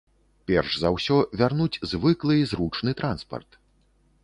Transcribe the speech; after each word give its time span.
Перш 0.51 0.71
за 0.83 0.89
ўсё, 0.95 1.17
вярнуць 1.41 1.79
звыклы 1.93 2.39
і 2.41 2.49
зручны 2.55 2.91
транспарт. 3.03 3.51